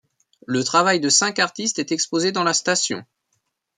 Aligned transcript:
Le 0.47 0.63
travail 0.63 0.99
de 0.99 1.09
cinq 1.09 1.37
artistes 1.37 1.77
est 1.77 1.91
exposé 1.91 2.31
dans 2.31 2.43
la 2.43 2.55
station. 2.55 3.05